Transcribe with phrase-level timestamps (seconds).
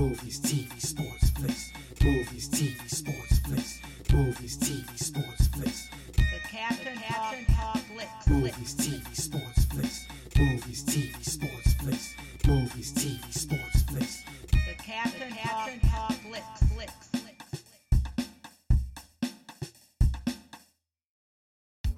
[0.00, 1.72] Movies, TV, sports, flicks.
[2.02, 3.82] Movies, TV, sports, flicks.
[4.10, 5.90] Movies, TV, sports, flicks.
[6.16, 8.26] The Captain Captain Talk Flicks.
[8.26, 10.08] Movies, TV, sports, flicks.
[10.38, 12.14] Movies, TV, sports, flicks.
[12.46, 14.24] Movies, TV, sports, flicks.
[14.50, 16.62] The Captain Captain Talk Flicks.
[16.72, 17.64] Flicks.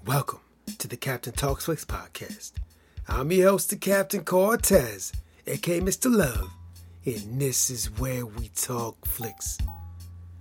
[0.04, 0.40] Welcome
[0.76, 2.50] to the Captain Talks Flicks podcast.
[3.06, 5.12] I'm your host, the Captain Cortez,
[5.46, 6.12] aka Mr.
[6.12, 6.50] Love,
[7.04, 9.58] and this is where we talk flicks.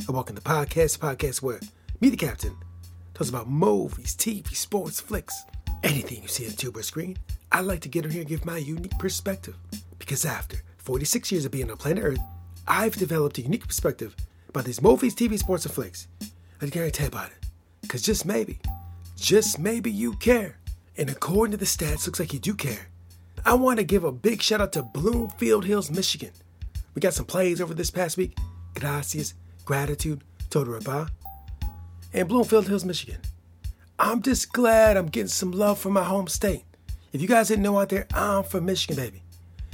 [0.07, 1.59] I welcome the podcast, podcast where
[1.99, 2.55] me, the Captain,
[3.13, 5.43] talks about movies, TV, sports, flicks,
[5.83, 7.17] anything you see on the tube or screen.
[7.51, 9.55] I like to get in here and give my unique perspective
[9.97, 12.19] because after 46 years of being on planet Earth,
[12.67, 14.15] I've developed a unique perspective
[14.47, 16.07] about these movies, TV, sports, and flicks.
[16.61, 17.45] I can't tell you about it
[17.81, 18.59] because just maybe
[19.17, 20.57] just maybe you care.
[20.97, 22.87] And according to the stats, looks like you do care.
[23.45, 26.31] I want to give a big shout out to Bloomfield Hills, Michigan.
[26.93, 28.37] We got some plays over this past week.
[28.75, 29.33] Gracias,
[29.65, 31.09] gratitude, total raba.
[32.13, 33.19] And Bloomfield Hills, Michigan.
[33.97, 36.63] I'm just glad I'm getting some love from my home state.
[37.13, 39.21] If you guys didn't know out there, I'm from Michigan, baby.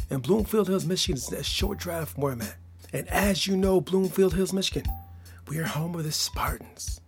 [0.09, 2.57] And Bloomfield Hills, Michigan is a short drive from where I'm at.
[2.93, 4.91] And as you know, Bloomfield Hills, Michigan,
[5.47, 7.01] we're home of the Spartans.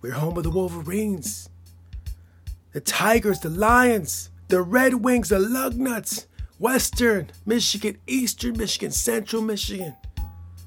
[0.00, 1.48] We're home of the Wolverines
[2.72, 6.26] the Tigers, the Lions, the Red Wings, the Lugnuts,
[6.62, 9.96] Western Michigan, Eastern Michigan, Central Michigan,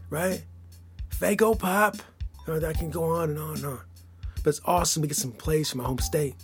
[0.10, 0.44] right?
[1.10, 1.96] Faygo Pop.
[2.46, 3.80] You know, can go on and on and on.
[4.44, 6.36] But it's awesome to get some plays from my home state.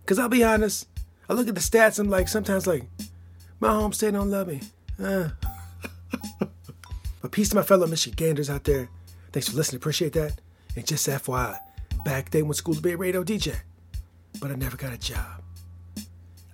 [0.00, 0.88] Because I'll be honest,
[1.28, 2.82] I look at the stats, I'm like, sometimes like,
[3.60, 4.60] my home state don't love me.
[5.00, 5.28] Uh.
[7.22, 8.88] but peace to my fellow Michiganders out there.
[9.30, 10.40] Thanks for listening, appreciate that.
[10.74, 11.56] And just FYI,
[12.04, 13.54] back then when school be a radio DJ
[14.40, 15.39] but I never got a job.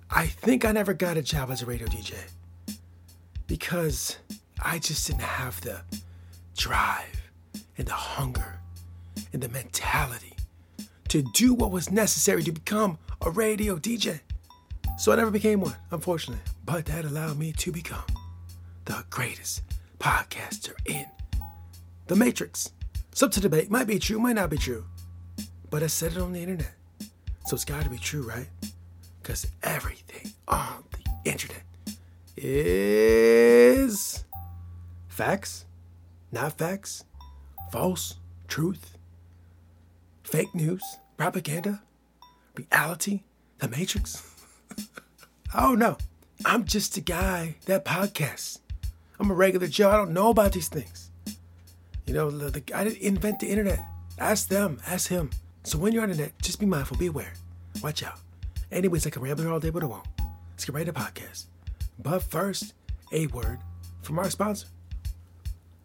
[0.09, 2.15] I think I never got a job as a radio DJ
[3.47, 4.17] because
[4.63, 5.81] I just didn't have the
[6.55, 7.29] drive
[7.77, 8.59] and the hunger
[9.33, 10.33] and the mentality
[11.09, 14.21] to do what was necessary to become a radio DJ.
[14.97, 16.43] So I never became one, unfortunately.
[16.65, 18.05] But that allowed me to become
[18.85, 19.61] the greatest
[19.99, 21.05] podcaster in
[22.07, 22.71] the Matrix.
[23.13, 24.85] Some to debate might be true, might not be true.
[25.69, 26.73] But I said it on the internet.
[27.45, 28.47] So it's got to be true, right?
[29.27, 31.63] Because everything on the internet
[32.37, 34.23] is
[35.09, 35.65] facts,
[36.31, 37.03] not facts,
[37.69, 38.15] false,
[38.47, 38.97] truth,
[40.23, 40.81] fake news,
[41.17, 41.81] propaganda,
[42.55, 43.23] reality,
[43.57, 44.33] the matrix.
[45.53, 45.97] oh no,
[46.45, 48.59] I'm just a guy that podcasts.
[49.19, 49.89] I'm a regular Joe.
[49.89, 51.11] I don't know about these things.
[52.05, 53.79] You know, the, the, I didn't invent the internet.
[54.19, 55.31] Ask them, ask him.
[55.63, 57.33] So when you're on the net, just be mindful, be aware.
[57.83, 58.21] Watch out.
[58.71, 60.07] Anyways, I can ramble here all day, but I won't.
[60.51, 61.45] Let's get right to the podcast.
[61.99, 62.73] But first,
[63.11, 63.59] a word
[64.01, 64.67] from our sponsor.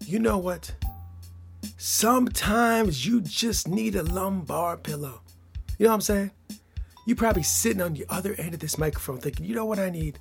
[0.05, 0.75] You know what?
[1.77, 5.21] Sometimes you just need a lumbar pillow.
[5.79, 6.31] You know what I'm saying?
[7.07, 9.91] You're probably sitting on the other end of this microphone thinking, you know what I
[9.91, 10.19] need?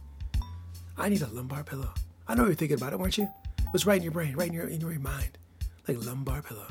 [0.98, 1.90] I need a lumbar pillow.
[2.28, 3.28] I know you're thinking about it, weren't you?
[3.60, 5.38] It was right in your brain, right in your in your mind.
[5.88, 6.68] Like lumbar pillow.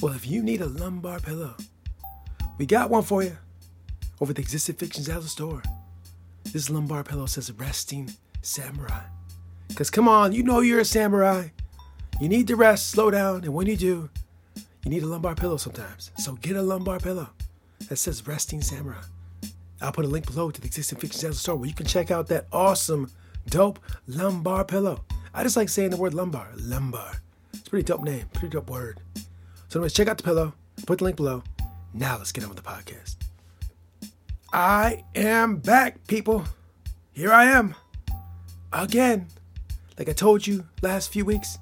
[0.00, 1.54] Well, if you need a lumbar pillow,
[2.58, 3.36] we got one for you
[4.20, 5.62] over the Existing Fictions Outlet store.
[6.52, 8.10] This lumbar pillow says resting
[8.42, 9.02] samurai.
[9.68, 11.48] Because come on, you know you're a samurai.
[12.20, 14.08] You need to rest, slow down, and when you do,
[14.84, 16.10] you need a lumbar pillow sometimes.
[16.18, 17.28] So get a lumbar pillow
[17.88, 19.02] that says resting samurai.
[19.80, 22.10] I'll put a link below to the Existing Fictions Outlet store where you can check
[22.10, 23.10] out that awesome,
[23.48, 25.04] dope lumbar pillow.
[25.32, 26.48] I just like saying the word lumbar.
[26.56, 27.20] Lumbar.
[27.52, 29.00] It's a pretty dope name, pretty dope word.
[29.68, 30.54] So, anyways, check out the pillow.
[30.86, 31.42] Put the link below.
[31.92, 33.23] Now let's get on with the podcast.
[34.54, 36.44] I am back, people.
[37.12, 37.74] Here I am.
[38.72, 39.26] Again.
[39.98, 41.58] Like I told you last few weeks,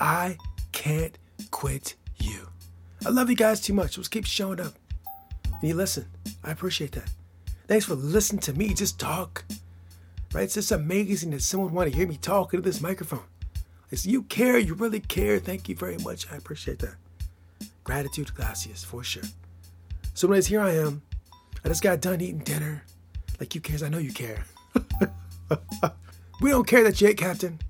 [0.00, 0.36] I
[0.72, 1.16] can't
[1.52, 2.48] quit you.
[3.06, 3.94] I love you guys too much.
[3.94, 4.74] Just keep showing up.
[5.44, 6.06] And you listen.
[6.42, 7.08] I appreciate that.
[7.68, 9.44] Thanks for listening to me just talk.
[10.34, 10.42] Right?
[10.42, 13.26] It's just amazing that someone want to hear me talk into this microphone.
[13.92, 15.38] It's you care, you really care.
[15.38, 16.26] Thank you very much.
[16.32, 16.96] I appreciate that.
[17.84, 19.22] Gratitude, to gracias, for sure.
[20.14, 21.02] So, anyways, here I am
[21.68, 22.82] I just got done eating dinner.
[23.38, 24.42] Like you cares, I know you care.
[26.40, 27.60] we don't care that you ate, Captain.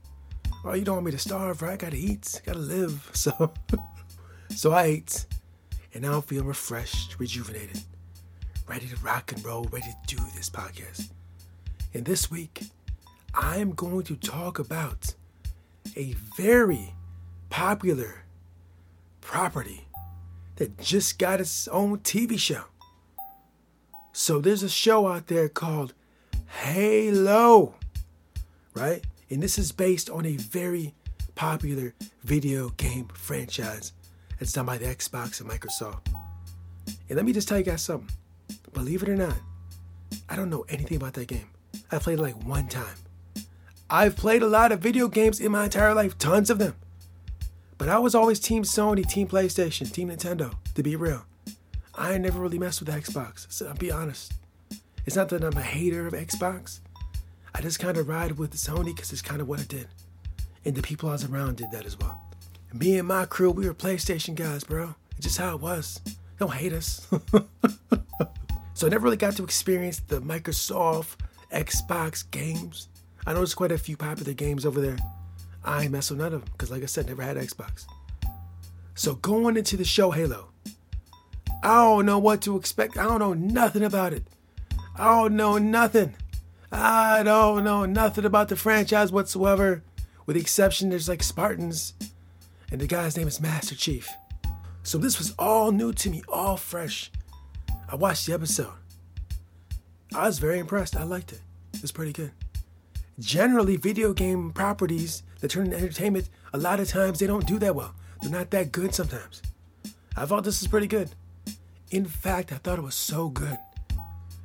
[0.65, 1.73] Oh, you don't want me to starve, right?
[1.73, 3.11] I gotta eat, gotta live.
[3.15, 3.53] So,
[4.51, 5.27] so I ate,
[5.93, 7.83] and now I'm feeling refreshed, rejuvenated,
[8.69, 11.11] ready to rock and roll, ready to do this podcast.
[11.93, 12.61] And this week,
[13.35, 15.13] I am going to talk about
[15.97, 16.95] a very
[17.51, 18.23] popular
[19.21, 19.89] property
[20.55, 22.63] that just got its own TV show.
[24.19, 25.95] So there's a show out there called
[26.49, 27.77] Halo,
[28.75, 29.03] right?
[29.31, 30.93] And this is based on a very
[31.37, 31.95] popular
[32.25, 33.93] video game franchise
[34.37, 36.09] that's done by the Xbox and Microsoft.
[37.09, 38.11] And let me just tell you guys something.
[38.73, 39.37] Believe it or not,
[40.29, 41.51] I don't know anything about that game.
[41.93, 42.97] I played it like one time.
[43.89, 46.75] I've played a lot of video games in my entire life, tons of them.
[47.79, 51.25] But I was always Team Sony, Team PlayStation, Team Nintendo, to be real.
[51.99, 54.33] I never really messed with Xbox, so I'll be honest.
[55.05, 56.79] It's not that I'm a hater of Xbox.
[57.53, 59.89] I just kind of ride with Sony because it's kind of what I did.
[60.65, 62.21] And the people I was around did that as well.
[62.71, 64.95] And me and my crew, we were PlayStation guys, bro.
[65.17, 66.01] It's just how it was.
[66.39, 67.05] Don't hate us.
[68.75, 71.17] so I never really got to experience the Microsoft
[71.53, 72.89] Xbox games.
[73.27, 74.99] I know there's quite a few popular games over there.
[75.65, 77.87] I mess with none of them because, like I said, never had Xbox.
[78.95, 80.51] So going into the show Halo,
[81.63, 82.97] I don't know what to expect.
[82.97, 84.25] I don't know nothing about it.
[84.97, 86.15] I don't know nothing.
[86.71, 89.83] I don't know nothing about the franchise whatsoever,
[90.27, 91.95] with the exception there's like Spartans,
[92.71, 94.09] and the guy's name is Master Chief.
[94.83, 97.11] So this was all new to me, all fresh.
[97.91, 98.73] I watched the episode.
[100.15, 100.97] I was very impressed.
[100.97, 101.41] I liked it.
[101.75, 102.33] It was pretty good.
[103.19, 107.59] Generally, video game properties that turn into entertainment, a lot of times they don't do
[107.59, 107.95] that well.
[108.23, 109.43] They're not that good sometimes.
[110.17, 111.11] I thought this was pretty good.
[111.91, 113.57] In fact, I thought it was so good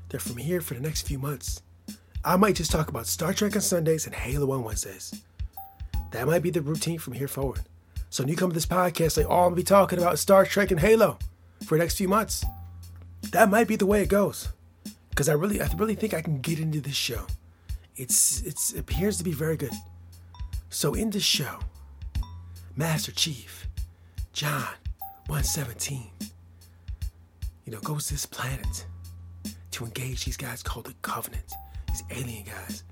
[0.10, 1.62] that from here for the next few months,
[2.24, 5.13] I might just talk about Star Trek on Sundays and Halo on Wednesdays.
[6.12, 7.62] That might be the routine from here forward.
[8.10, 10.45] So when you come to this podcast, like, oh, I'm gonna be talking about Star
[10.45, 11.18] Trek and Halo
[11.66, 12.45] for the next few months.
[13.31, 14.48] That might be the way it goes.
[15.10, 17.28] Because I really, I really think I can get into this show.
[17.98, 19.74] It's, it's, it appears to be very good.
[20.69, 21.60] So in this show,
[22.75, 23.68] Master Chief,
[24.31, 24.69] John
[25.28, 26.10] 117,
[27.65, 28.86] you know, goes to this planet
[29.71, 31.54] to engage these guys called the Covenant
[31.94, 32.83] these alien guys.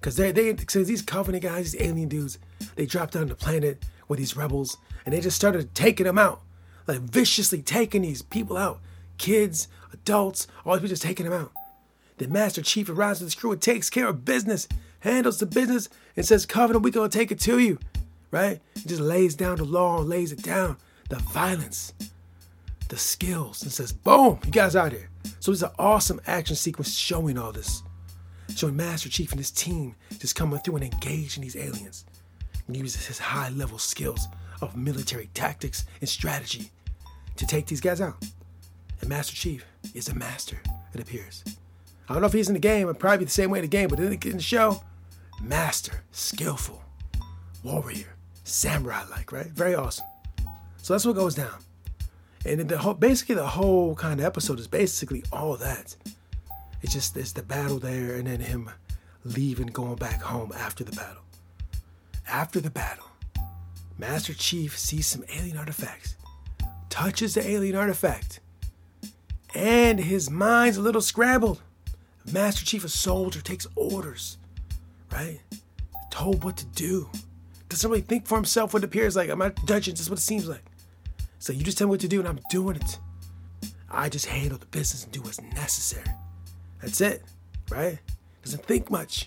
[0.00, 2.38] Cause they they cause these Covenant guys, these alien dudes,
[2.76, 6.40] they dropped down the planet with these rebels and they just started taking them out.
[6.86, 8.80] Like viciously taking these people out.
[9.18, 11.52] Kids, adults, all these people just taking them out.
[12.18, 14.68] The Master Chief arrives with his crew and takes care of business,
[15.00, 17.78] handles the business, and says, Covenant, we gonna take it to you.
[18.30, 18.60] Right?
[18.74, 20.76] He just lays down the law lays it down.
[21.08, 21.92] The violence,
[22.90, 25.08] the skills, and says, boom, you guys out here.
[25.40, 27.82] So it's an awesome action sequence showing all this
[28.56, 32.04] showing Master Chief and his team just coming through and engaging these aliens.
[32.66, 34.28] And uses his high level skills
[34.60, 36.70] of military tactics and strategy
[37.36, 38.16] to take these guys out.
[39.00, 39.64] And Master Chief
[39.94, 40.60] is a master,
[40.94, 41.42] it appears.
[42.08, 43.68] I don't know if he's in the game, it'd probably the same way in the
[43.68, 44.82] game, but in the show,
[45.40, 46.82] master, skillful,
[47.62, 48.14] warrior,
[48.44, 49.46] samurai like, right?
[49.46, 50.06] Very awesome.
[50.82, 51.54] So that's what goes down.
[52.44, 55.94] And the whole, basically the whole kind of episode is basically all that.
[56.82, 58.70] It's just it's the battle there and then him
[59.24, 61.22] leaving, going back home after the battle.
[62.26, 63.06] After the battle,
[63.98, 66.16] Master Chief sees some alien artifacts,
[66.88, 68.40] touches the alien artifact,
[69.54, 71.60] and his mind's a little scrambled.
[72.32, 74.38] Master Chief, a soldier, takes orders,
[75.12, 75.40] right?
[76.10, 77.10] Told what to do.
[77.68, 79.28] Doesn't really think for himself what appears like.
[79.28, 80.69] I'm at dungeons, that's what it seems like.
[81.40, 82.98] So you just tell me what to do and I'm doing it.
[83.90, 86.06] I just handle the business and do what's necessary.
[86.82, 87.22] That's it,
[87.70, 87.98] right?
[88.44, 89.26] Doesn't think much,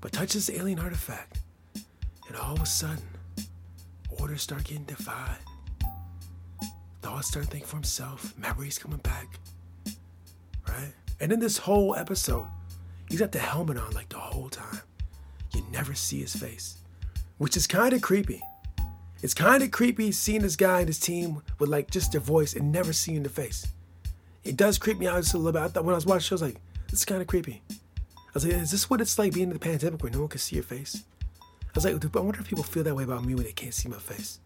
[0.00, 1.40] but touches the alien artifact.
[2.28, 3.02] And all of a sudden,
[4.20, 5.38] orders start getting defied.
[7.02, 9.40] Thoughts start thinking for himself, memories coming back,
[10.68, 10.92] right?
[11.20, 12.46] And in this whole episode,
[13.10, 14.80] he's got the helmet on like the whole time.
[15.52, 16.78] You never see his face,
[17.38, 18.40] which is kind of creepy.
[19.22, 22.54] It's kind of creepy seeing this guy and his team with like just their voice
[22.54, 23.66] and never seeing the face.
[24.42, 25.62] It does creep me out just a little bit.
[25.62, 26.60] I thought when I was watching, I was like,
[26.90, 27.62] this is kind of creepy.
[27.70, 30.28] I was like, is this what it's like being in the pandemic where no one
[30.28, 31.04] can see your face?
[31.40, 33.72] I was like, I wonder if people feel that way about me when they can't
[33.72, 34.40] see my face.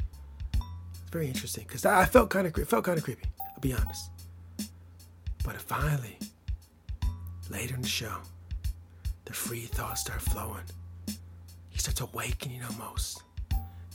[0.52, 3.24] It's very interesting because I felt kind of felt kind of creepy.
[3.40, 4.10] I'll be honest.
[5.42, 6.18] But finally,
[7.48, 8.18] later in the show,
[9.24, 10.64] the free thoughts start flowing.
[11.70, 13.22] He starts awakening almost.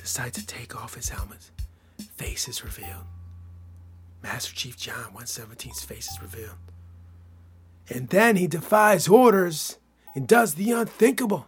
[0.01, 1.51] Decides to take off his helmet.
[2.15, 3.05] Face is revealed.
[4.23, 6.57] Master Chief John 117's face is revealed.
[7.87, 9.77] And then he defies orders
[10.15, 11.45] and does the unthinkable.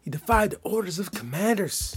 [0.00, 1.96] He defied the orders of commanders.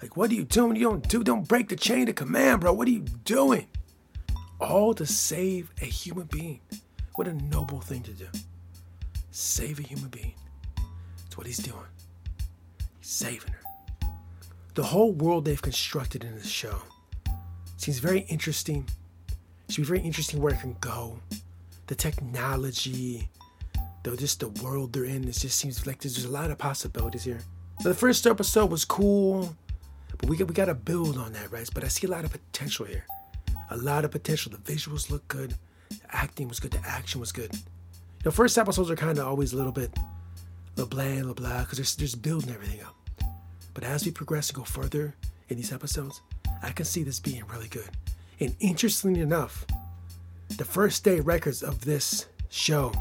[0.00, 0.76] Like, what are you doing?
[0.76, 2.72] You don't do, don't break the chain of command, bro.
[2.72, 3.66] What are you doing?
[4.60, 6.60] All to save a human being.
[7.14, 8.26] What a noble thing to do.
[9.32, 10.34] Save a human being.
[11.24, 11.86] That's what he's doing.
[13.00, 13.63] He's saving her.
[14.74, 16.82] The whole world they've constructed in this show
[17.76, 18.88] seems very interesting.
[19.68, 21.20] It should be very interesting where it can go
[21.86, 23.28] the technology,
[24.02, 25.24] though, just the world they're in.
[25.24, 27.40] It just seems like there's, a lot of possibilities here.
[27.82, 29.54] the first episode was cool,
[30.18, 31.68] But we, we got to build on that, right?
[31.74, 33.04] But I see a lot of potential here.
[33.70, 34.52] A lot of potential.
[34.52, 35.54] The visuals look good.
[35.90, 36.72] The acting was good.
[36.72, 37.54] The action was good.
[38.22, 39.90] The first episodes are kind of always a little bit,
[40.78, 42.96] a little blah, because they're just building everything up.
[43.74, 45.14] But as we progress and go further
[45.48, 46.22] in these episodes,
[46.62, 47.90] I can see this being really good.
[48.40, 49.66] And interestingly enough,
[50.56, 52.92] the first day records of this show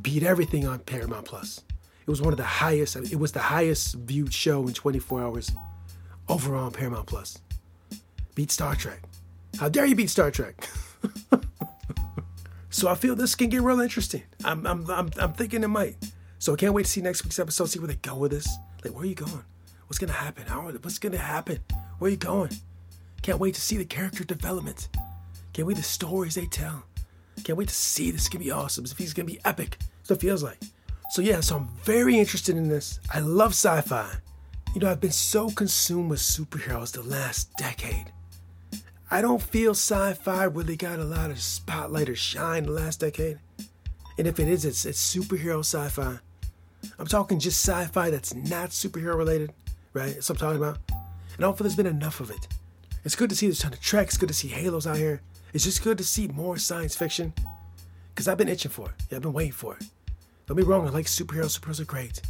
[0.00, 1.62] beat everything on Paramount Plus.
[2.02, 5.52] It was one of the highest, it was the highest viewed show in 24 hours
[6.28, 7.38] overall on Paramount Plus.
[8.34, 9.02] Beat Star Trek.
[9.58, 10.68] How dare you beat Star Trek?
[12.70, 14.22] so I feel this can get real interesting.
[14.44, 15.96] I'm, I'm, I'm, I'm thinking it might.
[16.38, 18.48] So I can't wait to see next week's episode, see where they go with this.
[18.84, 19.44] Like, where are you going?
[19.90, 20.46] What's gonna happen?
[20.46, 21.58] How, what's gonna happen?
[21.98, 22.52] Where are you going?
[23.22, 24.88] Can't wait to see the character development.
[25.52, 26.84] Can't wait the stories they tell.
[27.42, 28.20] Can't wait to see this.
[28.20, 28.84] It's gonna be awesome.
[28.96, 29.78] He's gonna be epic.
[30.04, 30.60] So it feels like.
[31.10, 33.00] So yeah, so I'm very interested in this.
[33.12, 34.12] I love sci-fi.
[34.76, 38.12] You know, I've been so consumed with superheroes the last decade.
[39.10, 43.40] I don't feel sci-fi really got a lot of spotlight or shine the last decade.
[44.18, 46.20] And if it is, it's, it's superhero sci-fi.
[46.98, 49.52] I'm talking just sci-fi that's not superhero related,
[49.92, 50.14] right?
[50.14, 50.78] That's what I'm talking about.
[50.88, 52.48] And I don't feel there's been enough of it.
[53.04, 54.08] It's good to see there's a ton of Trek.
[54.08, 55.22] It's good to see Halos out here.
[55.52, 57.32] It's just good to see more science fiction.
[58.14, 58.94] Because I've been itching for it.
[59.10, 59.84] Yeah, I've been waiting for it.
[60.46, 61.58] Don't be wrong, I like superheroes.
[61.58, 62.20] Superheroes are great.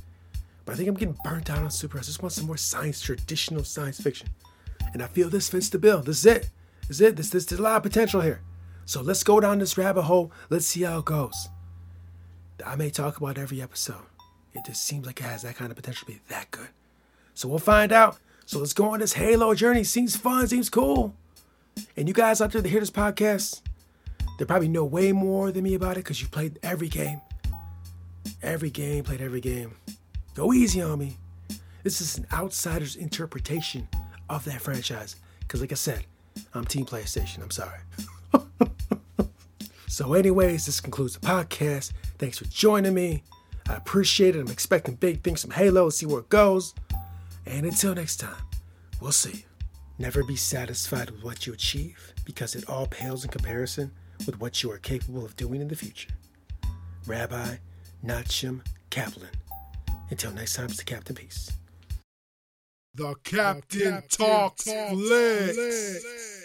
[0.64, 2.02] But I think I'm getting burnt out on superheroes.
[2.02, 4.28] I just want some more science, traditional science fiction.
[4.92, 6.02] And I feel this fits the bill.
[6.02, 6.50] This is it.
[6.86, 7.16] This is it.
[7.16, 8.40] This, this, there's a lot of potential here.
[8.84, 10.32] So let's go down this rabbit hole.
[10.50, 11.48] Let's see how it goes.
[12.64, 14.02] I may talk about every episode.
[14.52, 16.68] It just seems like it has that kind of potential to be that good.
[17.40, 18.18] So we'll find out.
[18.44, 19.82] So let's go on this Halo journey.
[19.82, 21.14] Seems fun, seems cool.
[21.96, 23.62] And you guys out there that hear this podcast,
[24.38, 27.22] they probably know way more than me about it because you played every game.
[28.42, 29.74] Every game, played every game.
[30.34, 31.16] Go easy on me.
[31.82, 33.88] This is an outsider's interpretation
[34.28, 35.16] of that franchise.
[35.38, 36.04] Because, like I said,
[36.52, 37.42] I'm Team PlayStation.
[37.42, 37.78] I'm sorry.
[39.88, 41.92] so, anyways, this concludes the podcast.
[42.18, 43.22] Thanks for joining me.
[43.66, 44.40] I appreciate it.
[44.40, 45.88] I'm expecting big things from Halo.
[45.88, 46.74] see where it goes.
[47.46, 48.42] And until next time,
[49.00, 49.42] we'll see you.
[49.98, 53.92] Never be satisfied with what you achieve because it all pales in comparison
[54.26, 56.10] with what you are capable of doing in the future.
[57.06, 57.56] Rabbi
[58.04, 59.28] Nachum Kaplan.
[60.10, 61.50] Until next time, it's the Captain Peace.
[62.94, 65.54] The Captain, the Captain talks, talks flicks.
[65.54, 66.39] flicks.